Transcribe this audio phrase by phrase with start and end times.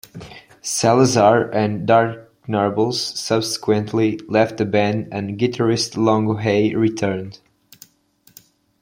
[0.63, 7.37] Salazar and Dardknarbles subsequently left the band, and guitarist Longo Hai returned.